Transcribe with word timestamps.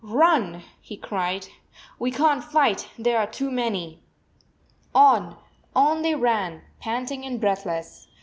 "Run," 0.03 0.63
he 0.81 0.97
cried." 0.97 1.49
We 1.99 2.09
can 2.09 2.41
t 2.41 2.47
fight; 2.47 2.87
they 2.97 3.13
are 3.15 3.27
too 3.27 3.51
many." 3.51 3.99
On, 4.95 5.37
on 5.75 6.01
they 6.01 6.15
ran, 6.15 6.63
panting 6.79 7.23
and 7.23 7.39
breathless. 7.39 8.07